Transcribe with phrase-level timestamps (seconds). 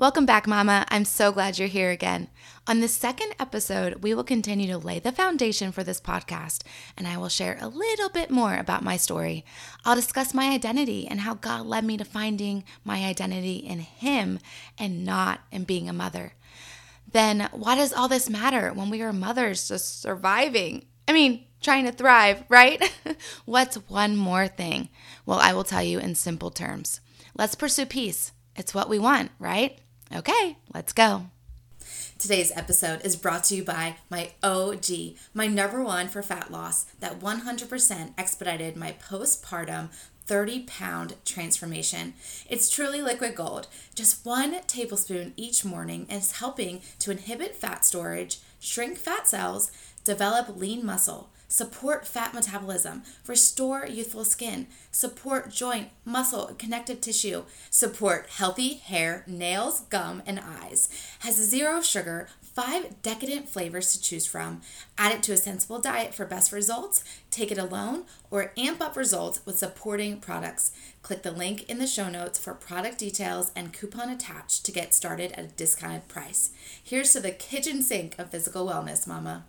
[0.00, 0.86] Welcome back, Mama.
[0.88, 2.28] I'm so glad you're here again.
[2.66, 6.62] On the second episode, we will continue to lay the foundation for this podcast,
[6.96, 9.44] and I will share a little bit more about my story.
[9.84, 14.38] I'll discuss my identity and how God led me to finding my identity in Him
[14.78, 16.32] and not in being a mother.
[17.12, 20.86] Then, why does all this matter when we are mothers just surviving?
[21.06, 22.90] I mean, trying to thrive, right?
[23.44, 24.88] What's one more thing?
[25.26, 27.02] Well, I will tell you in simple terms.
[27.36, 28.32] Let's pursue peace.
[28.56, 29.78] It's what we want, right?
[30.14, 31.26] Okay, let's go.
[32.18, 34.84] Today's episode is brought to you by my OG,
[35.32, 39.88] my number one for fat loss that 100% expedited my postpartum
[40.26, 42.14] 30 pound transformation.
[42.48, 43.68] It's truly liquid gold.
[43.94, 49.70] Just one tablespoon each morning is helping to inhibit fat storage, shrink fat cells,
[50.04, 57.42] develop lean muscle support fat metabolism, restore youthful skin, support joint, muscle, and connective tissue,
[57.68, 60.88] support healthy hair, nails, gum, and eyes.
[61.18, 64.62] Has zero sugar, five decadent flavors to choose from.
[64.96, 68.96] Add it to a sensible diet for best results, take it alone, or amp up
[68.96, 70.70] results with supporting products.
[71.02, 74.94] Click the link in the show notes for product details and coupon attached to get
[74.94, 76.52] started at a discounted price.
[76.82, 79.44] Here's to the kitchen sink of physical wellness, mama.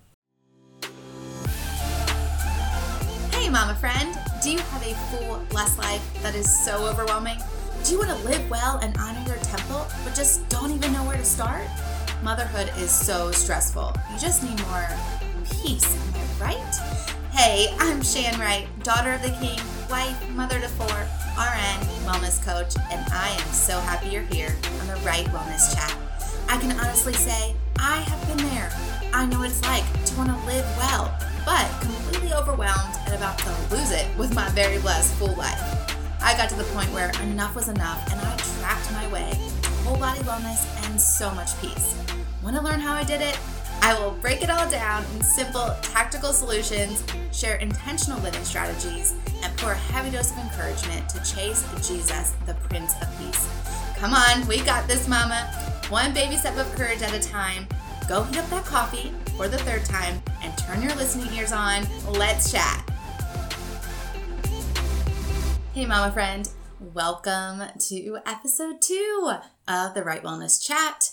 [3.52, 7.38] Mama friend, do you have a full, blessed life that is so overwhelming?
[7.83, 11.03] Do you want to live well and honor your temple, but just don't even know
[11.03, 11.67] where to start?
[12.23, 13.94] Motherhood is so stressful.
[14.13, 14.88] You just need more
[15.52, 16.75] peace, am I right?
[17.33, 22.73] Hey, I'm Shan Wright, daughter of the king, wife, mother to four, RN, wellness coach,
[22.89, 25.94] and I am so happy you're here on the Wright Wellness Chat.
[26.47, 28.72] I can honestly say I have been there.
[29.13, 31.13] I know what it's like to want to live well
[31.45, 35.59] but completely overwhelmed and about to lose it with my very blessed full life.
[36.22, 39.31] I got to the point where enough was enough and I tracked my way
[39.62, 41.95] to whole body wellness and so much peace.
[42.44, 43.39] Want to learn how I did it?
[43.84, 49.57] I will break it all down in simple, tactical solutions, share intentional living strategies, and
[49.57, 53.47] pour a heavy dose of encouragement to chase Jesus, the Prince of Peace.
[53.97, 55.51] Come on, we got this, Mama.
[55.90, 57.68] One baby step of courage at a time.
[58.11, 61.88] Go heat up that coffee for the third time and turn your listening ears on.
[62.09, 62.89] Let's chat.
[65.73, 66.50] Hey, Mama friend.
[66.94, 69.31] Welcome to episode two
[69.66, 71.11] of the Wright Wellness Chat.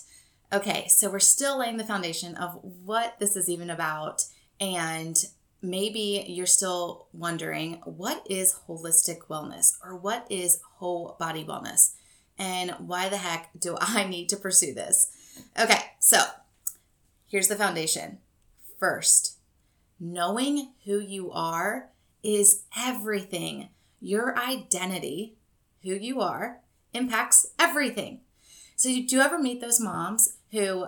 [0.51, 4.25] Okay, so we're still laying the foundation of what this is even about.
[4.59, 5.15] And
[5.61, 11.93] maybe you're still wondering what is holistic wellness or what is whole body wellness?
[12.37, 15.15] And why the heck do I need to pursue this?
[15.57, 16.19] Okay, so
[17.29, 18.17] Here's the foundation.
[18.79, 19.37] First,
[19.99, 21.89] knowing who you are
[22.23, 23.69] is everything.
[24.01, 25.35] Your identity,
[25.83, 26.61] who you are,
[26.93, 28.21] impacts everything.
[28.75, 30.87] So, do you ever meet those moms who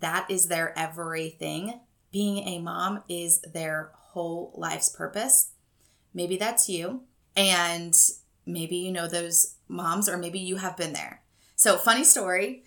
[0.00, 1.80] that is their everything?
[2.10, 5.50] Being a mom is their whole life's purpose.
[6.14, 7.02] Maybe that's you.
[7.36, 7.94] And
[8.46, 11.20] maybe you know those moms, or maybe you have been there.
[11.54, 12.62] So, funny story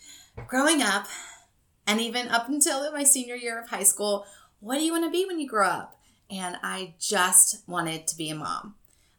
[0.48, 1.08] growing up,
[1.90, 4.28] and even up until my senior year of high school,
[4.60, 6.00] what do you want to be when you grow up?
[6.30, 8.76] And I just wanted to be a mom.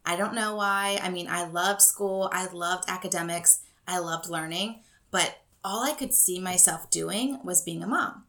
[0.07, 1.01] I don't know why.
[1.03, 6.15] I mean, I loved school, I loved academics, I loved learning, but all I could
[6.15, 8.23] see myself doing was being a mom.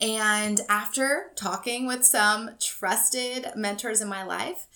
[0.00, 4.66] And after talking with some trusted mentors in my life,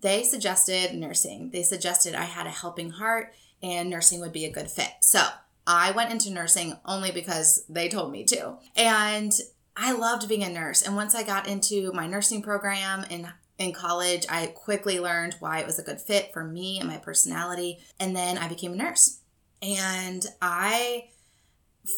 [0.00, 1.50] they suggested nursing.
[1.50, 3.34] They suggested I had a helping heart
[3.64, 4.92] and nursing would be a good fit.
[5.00, 5.26] So
[5.68, 8.56] I went into nursing only because they told me to.
[8.74, 9.30] And
[9.76, 10.82] I loved being a nurse.
[10.82, 15.58] And once I got into my nursing program in in college, I quickly learned why
[15.58, 17.80] it was a good fit for me and my personality.
[17.98, 19.18] And then I became a nurse.
[19.60, 21.08] And I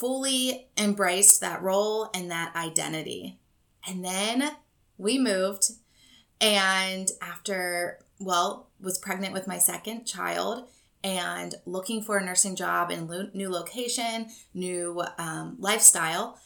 [0.01, 3.39] fully embraced that role and that identity.
[3.87, 4.51] And then
[4.97, 5.71] we moved
[6.41, 10.69] and after well, was pregnant with my second child
[11.03, 16.39] and looking for a nursing job in lo- new location, new um, lifestyle,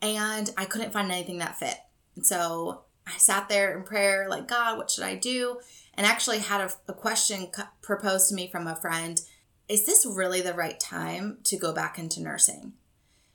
[0.00, 1.76] and I couldn't find anything that fit.
[2.16, 5.60] And so I sat there in prayer, like, God, what should I do?
[5.94, 7.48] And actually had a, a question
[7.80, 9.20] proposed to me from a friend
[9.68, 12.74] Is this really the right time to go back into nursing?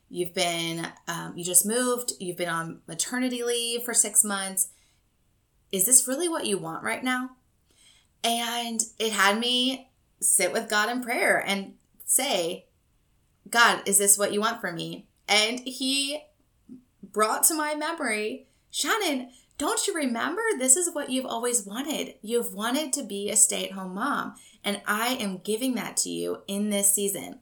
[0.10, 4.70] You've been, um, you just moved, you've been on maternity leave for six months.
[5.72, 7.32] Is this really what you want right now?
[8.24, 9.87] And it had me
[10.20, 11.74] sit with God in prayer and
[12.06, 12.66] say,
[13.50, 15.08] God, is this what you want for me?
[15.28, 16.24] And he
[17.04, 20.42] brought to my memory, Shannon, don't you remember?
[20.58, 22.16] This is what you've always wanted.
[22.22, 26.10] You've wanted to be a stay at home mom, and I am giving that to
[26.10, 27.40] you in this season.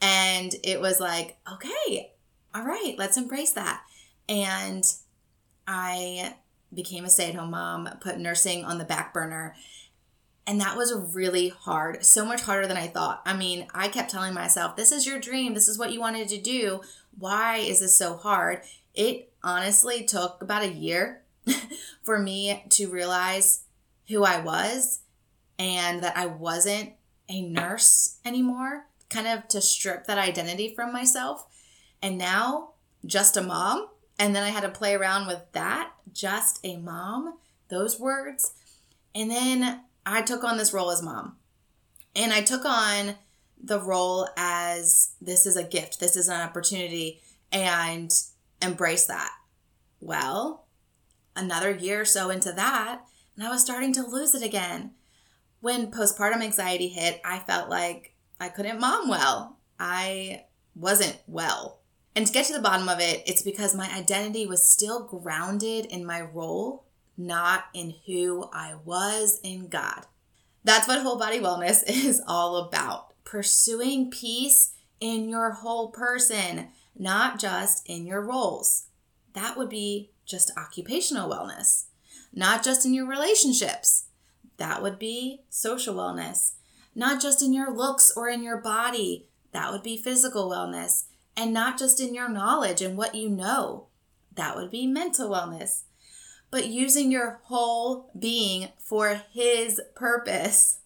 [0.00, 2.12] And it was like, okay,
[2.54, 3.82] all right, let's embrace that.
[4.28, 4.84] And
[5.66, 6.34] I
[6.72, 9.54] became a stay at home mom, put nursing on the back burner.
[10.46, 13.22] And that was really hard, so much harder than I thought.
[13.24, 16.28] I mean, I kept telling myself, this is your dream, this is what you wanted
[16.28, 16.82] to do.
[17.18, 18.60] Why is this so hard?
[18.94, 21.22] It honestly took about a year
[22.02, 23.62] for me to realize
[24.08, 25.00] who I was
[25.58, 26.92] and that I wasn't
[27.28, 31.46] a nurse anymore, kind of to strip that identity from myself.
[32.02, 32.70] And now,
[33.06, 33.88] just a mom.
[34.18, 37.38] And then I had to play around with that, just a mom,
[37.68, 38.52] those words.
[39.14, 41.36] And then I took on this role as mom.
[42.14, 43.16] And I took on
[43.62, 47.20] the role as this is a gift, this is an opportunity,
[47.50, 48.10] and
[48.60, 49.32] embrace that.
[50.00, 50.66] Well,
[51.34, 53.02] another year or so into that,
[53.36, 54.92] and I was starting to lose it again.
[55.60, 59.58] When postpartum anxiety hit, I felt like I couldn't mom well.
[59.80, 61.80] I wasn't well.
[62.14, 65.86] And to get to the bottom of it, it's because my identity was still grounded
[65.86, 66.83] in my role,
[67.16, 70.06] not in who I was in God.
[70.64, 77.38] That's what whole body wellness is all about pursuing peace in your whole person, not
[77.38, 78.86] just in your roles.
[79.34, 81.86] That would be just occupational wellness,
[82.32, 84.06] not just in your relationships.
[84.56, 86.52] That would be social wellness,
[86.94, 89.28] not just in your looks or in your body.
[89.52, 91.04] That would be physical wellness,
[91.36, 93.88] and not just in your knowledge and what you know.
[94.34, 95.82] That would be mental wellness
[96.54, 100.78] but using your whole being for His purpose.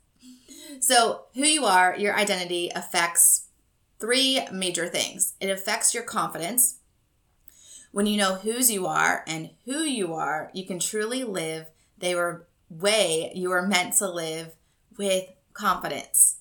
[0.80, 3.48] So, who you are, your identity affects
[3.98, 6.78] three major things it affects your confidence.
[7.92, 11.66] When you know whose you are and who you are, you can truly live
[11.98, 14.54] the way you are meant to live
[14.96, 16.37] with confidence.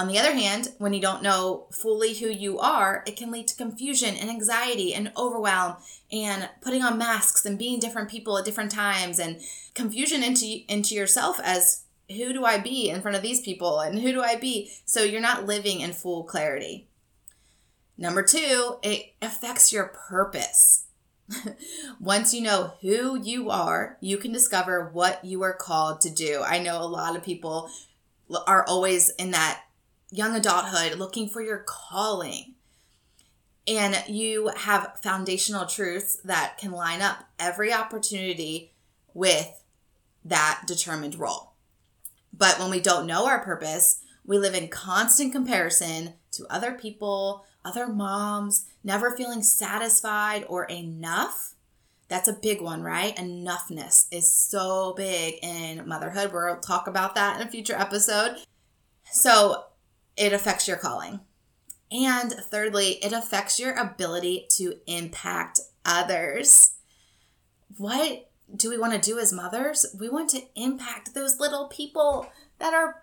[0.00, 3.48] On the other hand, when you don't know fully who you are, it can lead
[3.48, 5.76] to confusion and anxiety and overwhelm
[6.10, 9.42] and putting on masks and being different people at different times and
[9.74, 13.98] confusion into into yourself as who do I be in front of these people and
[13.98, 14.70] who do I be?
[14.86, 16.88] So you're not living in full clarity.
[17.98, 20.86] Number 2, it affects your purpose.
[22.00, 26.42] Once you know who you are, you can discover what you are called to do.
[26.42, 27.68] I know a lot of people
[28.46, 29.64] are always in that
[30.10, 32.54] young adulthood, looking for your calling.
[33.68, 38.72] And you have foundational truths that can line up every opportunity
[39.14, 39.62] with
[40.24, 41.52] that determined role.
[42.32, 47.44] But when we don't know our purpose, we live in constant comparison to other people,
[47.64, 51.54] other moms, never feeling satisfied or enough.
[52.08, 53.14] That's a big one, right?
[53.16, 56.32] Enoughness is so big in motherhood.
[56.32, 58.36] We'll talk about that in a future episode.
[59.12, 59.64] So,
[60.20, 61.20] it affects your calling.
[61.90, 66.74] And thirdly, it affects your ability to impact others.
[67.78, 69.86] What do we want to do as mothers?
[69.98, 73.02] We want to impact those little people that are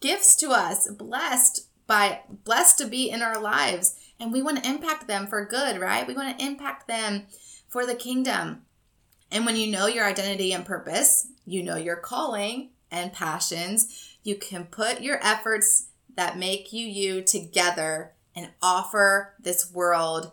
[0.00, 4.68] gifts to us, blessed by blessed to be in our lives, and we want to
[4.68, 6.06] impact them for good, right?
[6.06, 7.26] We want to impact them
[7.68, 8.62] for the kingdom.
[9.30, 14.34] And when you know your identity and purpose, you know your calling and passions, you
[14.34, 20.32] can put your efforts that make you you together and offer this world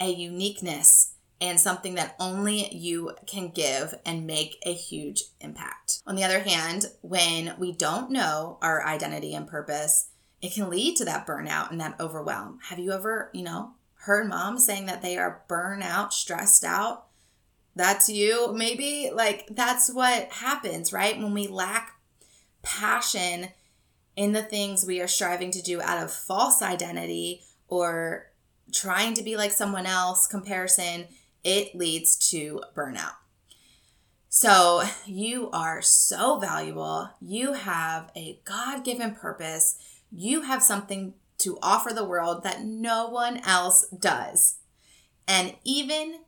[0.00, 6.00] a uniqueness and something that only you can give and make a huge impact.
[6.06, 10.08] On the other hand, when we don't know our identity and purpose,
[10.40, 12.60] it can lead to that burnout and that overwhelm.
[12.68, 17.06] Have you ever, you know, heard moms saying that they are burnout, stressed out?
[17.76, 19.10] That's you, maybe?
[19.12, 21.18] Like, that's what happens, right?
[21.18, 21.98] When we lack
[22.62, 23.48] passion
[24.16, 28.30] in the things we are striving to do out of false identity or
[28.72, 31.06] trying to be like someone else, comparison,
[31.42, 33.14] it leads to burnout.
[34.28, 37.10] So, you are so valuable.
[37.20, 39.76] You have a God given purpose.
[40.10, 44.56] You have something to offer the world that no one else does.
[45.28, 46.20] And even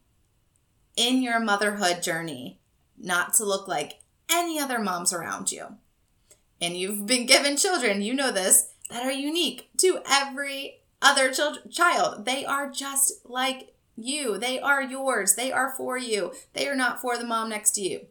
[0.97, 2.61] in your motherhood journey,
[2.97, 4.01] not to look like
[4.31, 5.77] any other moms around you
[6.61, 11.59] and you've been given children, you know this, that are unique to every other child.
[11.71, 12.25] child.
[12.25, 14.39] They are just like you.
[14.39, 15.35] They are yours.
[15.35, 16.33] They are for you.
[16.53, 18.07] They are not for the mom next to you.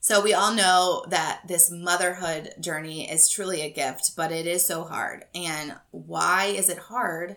[0.00, 4.64] So we all know that this motherhood journey is truly a gift, but it is
[4.64, 5.24] so hard.
[5.34, 7.36] And why is it hard?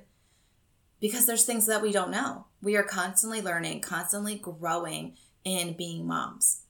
[1.00, 2.46] Because there's things that we don't know.
[2.62, 6.62] We are constantly learning, constantly growing in being moms.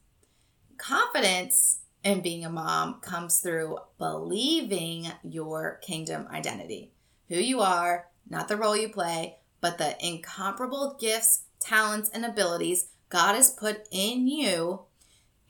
[0.78, 6.92] Confidence and being a mom comes through believing your kingdom identity
[7.28, 12.88] who you are, not the role you play, but the incomparable gifts, talents, and abilities
[13.08, 14.80] God has put in you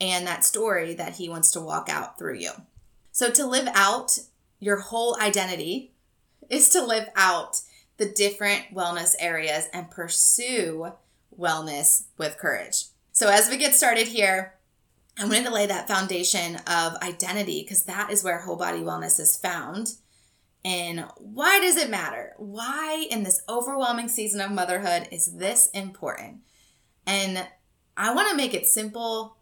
[0.00, 2.50] and that story that He wants to walk out through you.
[3.12, 4.18] So, to live out
[4.58, 5.92] your whole identity
[6.50, 7.60] is to live out
[7.96, 10.92] the different wellness areas and pursue
[11.38, 12.86] wellness with courage.
[13.12, 14.54] So, as we get started here,
[15.20, 19.20] I wanted to lay that foundation of identity because that is where whole body wellness
[19.20, 19.92] is found.
[20.64, 22.32] And why does it matter?
[22.38, 26.38] Why, in this overwhelming season of motherhood, is this important?
[27.06, 27.46] And
[27.98, 29.36] I want to make it simple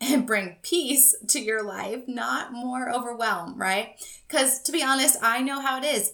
[0.00, 3.96] and bring peace to your life, not more overwhelm, right?
[4.28, 6.12] Because to be honest, I know how it is.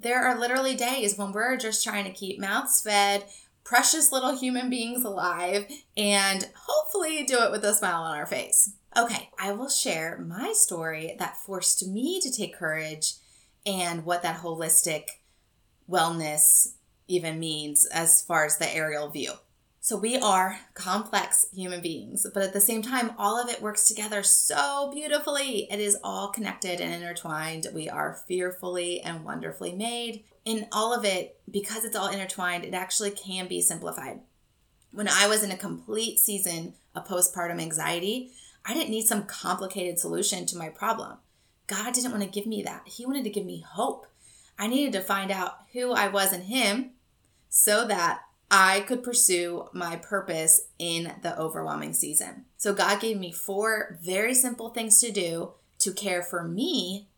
[0.00, 3.24] There are literally days when we're just trying to keep mouths fed,
[3.68, 8.72] precious little human beings alive, and hopefully do it with a smile on our face.
[8.96, 13.12] Okay, I will share my story that forced me to take courage
[13.66, 15.02] and what that holistic
[15.88, 16.76] wellness
[17.08, 19.32] even means as far as the aerial view.
[19.88, 23.88] So we are complex human beings, but at the same time, all of it works
[23.88, 25.66] together so beautifully.
[25.70, 27.68] It is all connected and intertwined.
[27.72, 30.24] We are fearfully and wonderfully made.
[30.44, 34.20] In all of it, because it's all intertwined, it actually can be simplified.
[34.90, 38.32] When I was in a complete season of postpartum anxiety,
[38.66, 41.16] I didn't need some complicated solution to my problem.
[41.66, 42.82] God didn't want to give me that.
[42.84, 44.06] He wanted to give me hope.
[44.58, 46.90] I needed to find out who I was in Him
[47.48, 52.46] so that I could pursue my purpose in the overwhelming season.
[52.56, 57.08] So, God gave me four very simple things to do to care for me,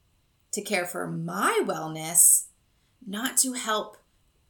[0.52, 2.46] to care for my wellness,
[3.06, 3.96] not to help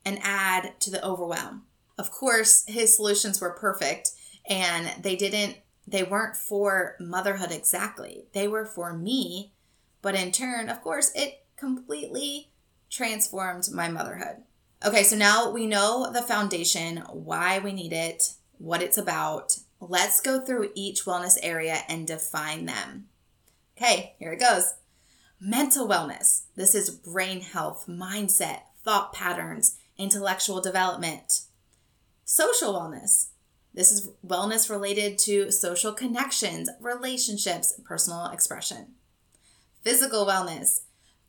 [0.05, 1.63] and add to the overwhelm.
[1.99, 4.13] Of course, His solutions were perfect
[4.49, 8.25] and they didn't, they weren't for motherhood exactly.
[8.33, 9.53] They were for me,
[10.03, 12.51] but in turn, of course, it completely
[12.89, 14.39] transformed my motherhood.
[14.83, 19.59] Okay, so now we know the foundation, why we need it, what it's about.
[19.79, 23.09] Let's go through each wellness area and define them.
[23.77, 24.75] Okay, here it goes.
[25.39, 26.45] Mental wellness.
[26.57, 31.43] This is brain health, mindset, thought patterns, intellectual development.
[32.25, 33.29] Social wellness.
[33.75, 38.95] This is wellness related to social connections, relationships, personal expression.
[39.83, 40.81] Physical wellness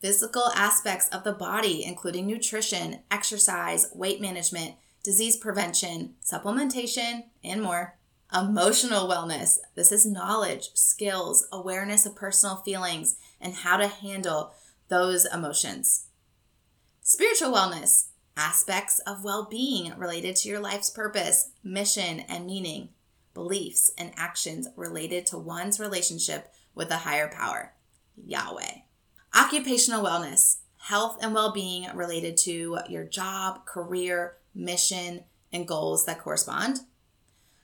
[0.02, 7.98] physical aspects of the body, including nutrition, exercise, weight management, disease prevention, supplementation, and more.
[8.34, 9.58] Emotional wellness.
[9.76, 14.54] This is knowledge, skills, awareness of personal feelings, and how to handle
[14.88, 16.08] those emotions.
[17.02, 18.08] Spiritual wellness.
[18.38, 22.90] Aspects of well being related to your life's purpose, mission, and meaning.
[23.34, 27.74] Beliefs and actions related to one's relationship with a higher power,
[28.16, 28.80] Yahweh.
[29.34, 35.24] Occupational wellness, health and well being related to your job, career, mission,
[35.54, 36.82] and goals that correspond.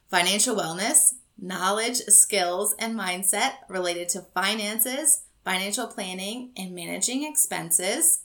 [0.10, 8.24] Financial wellness, knowledge, skills, and mindset related to finances, financial planning, and managing expenses.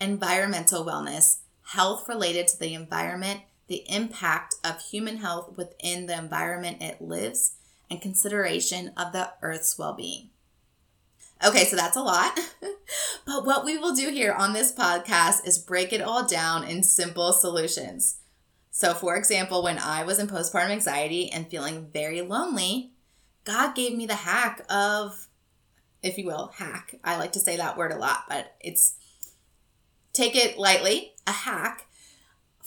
[0.00, 6.80] Environmental wellness, health related to the environment, the impact of human health within the environment
[6.80, 7.56] it lives,
[7.90, 10.30] and consideration of the earth's well being.
[11.44, 12.38] Okay, so that's a lot.
[13.26, 16.82] but what we will do here on this podcast is break it all down in
[16.82, 18.18] simple solutions.
[18.70, 22.92] So, for example, when I was in postpartum anxiety and feeling very lonely,
[23.44, 25.28] God gave me the hack of,
[26.02, 26.94] if you will, hack.
[27.04, 28.96] I like to say that word a lot, but it's
[30.12, 31.86] take it lightly, a hack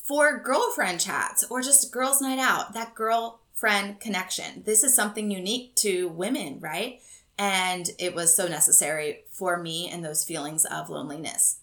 [0.10, 4.64] for girlfriend chats or just girls' night out, that girlfriend connection.
[4.66, 7.02] This is something unique to women, right?
[7.40, 11.62] And it was so necessary for me and those feelings of loneliness.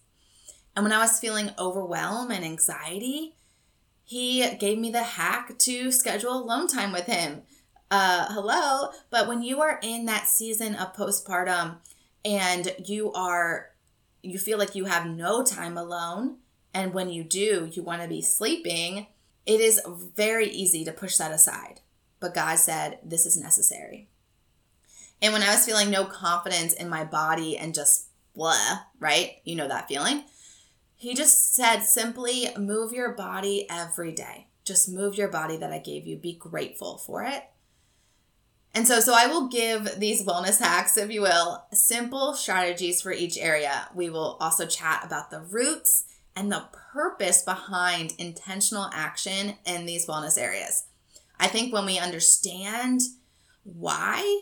[0.75, 3.37] And when I was feeling overwhelm and anxiety,
[4.02, 7.42] he gave me the hack to schedule alone time with him.
[7.90, 8.88] Uh, hello.
[9.11, 11.76] But when you are in that season of postpartum
[12.25, 13.71] and you are,
[14.23, 16.38] you feel like you have no time alone,
[16.73, 19.06] and when you do, you want to be sleeping,
[19.45, 21.80] it is very easy to push that aside.
[22.18, 24.09] But God said, this is necessary.
[25.23, 29.37] And when I was feeling no confidence in my body and just blah, right?
[29.44, 30.25] You know that feeling.
[30.94, 34.49] He just said simply move your body every day.
[34.64, 36.16] Just move your body that I gave you.
[36.16, 37.44] Be grateful for it.
[38.75, 43.12] And so, so I will give these wellness hacks, if you will, simple strategies for
[43.12, 43.88] each area.
[43.94, 46.04] We will also chat about the roots
[46.35, 50.85] and the purpose behind intentional action in these wellness areas.
[51.40, 53.00] I think when we understand
[53.62, 54.40] why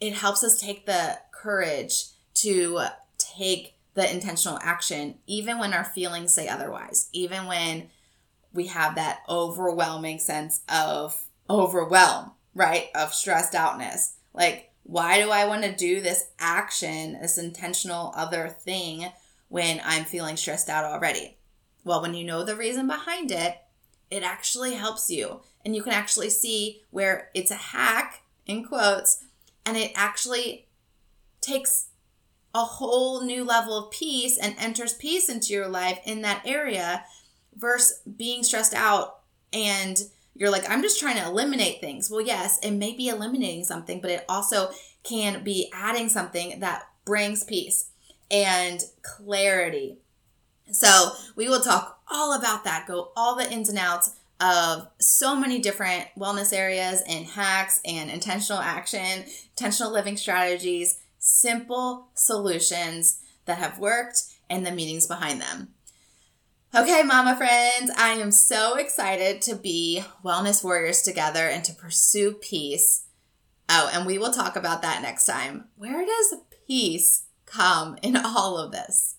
[0.00, 2.80] it helps us take the courage to
[3.18, 7.88] take the intentional action, even when our feelings say otherwise, even when
[8.52, 12.88] we have that overwhelming sense of overwhelm, right?
[12.94, 14.14] Of stressed outness.
[14.32, 19.06] Like, why do I want to do this action, this intentional other thing
[19.48, 21.36] when I'm feeling stressed out already?
[21.84, 23.56] Well, when you know the reason behind it,
[24.10, 25.40] it actually helps you.
[25.64, 29.24] And you can actually see where it's a hack, in quotes,
[29.64, 30.66] and it actually
[31.40, 31.88] takes
[32.54, 37.04] a whole new level of peace and enters peace into your life in that area
[37.54, 39.20] versus being stressed out
[39.52, 40.02] and
[40.34, 42.10] you're like, I'm just trying to eliminate things.
[42.10, 44.70] Well, yes, it may be eliminating something, but it also
[45.02, 47.90] can be adding something that brings peace
[48.30, 49.98] and clarity.
[50.70, 55.34] So, we will talk all about that, go all the ins and outs of so
[55.34, 59.24] many different wellness areas and hacks and intentional action,
[59.56, 65.68] intentional living strategies, simple solutions that have worked and the meanings behind them.
[66.74, 72.32] Okay, mama friends, I am so excited to be wellness warriors together and to pursue
[72.32, 73.06] peace.
[73.68, 75.68] Oh, and we will talk about that next time.
[75.76, 76.34] Where does
[76.66, 79.16] peace come in all of this?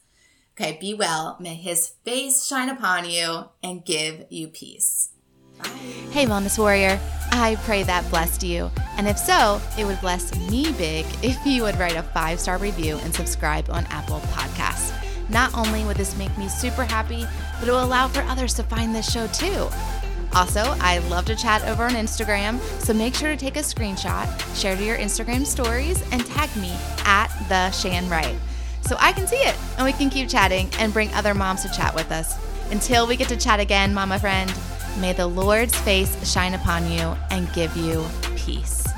[0.59, 1.37] Okay, be well.
[1.39, 5.11] May his face shine upon you and give you peace.
[5.57, 5.69] Bye.
[6.11, 6.99] Hey, Wellness Warrior.
[7.31, 8.69] I pray that blessed you.
[8.97, 12.57] And if so, it would bless me big if you would write a five star
[12.57, 14.91] review and subscribe on Apple Podcasts.
[15.29, 17.25] Not only would this make me super happy,
[17.59, 19.69] but it will allow for others to find this show too.
[20.33, 24.27] Also, I love to chat over on Instagram, so make sure to take a screenshot,
[24.59, 26.75] share to your Instagram stories, and tag me
[27.05, 28.35] at the Shan Wright
[28.81, 31.71] so I can see it and we can keep chatting and bring other moms to
[31.71, 32.35] chat with us.
[32.71, 34.51] Until we get to chat again, mama friend,
[34.99, 38.05] may the Lord's face shine upon you and give you
[38.35, 38.88] peace.